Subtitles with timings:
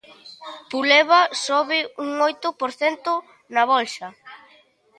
[0.71, 3.11] Puleva sobe un oito por cento
[3.53, 4.07] na Bolsa.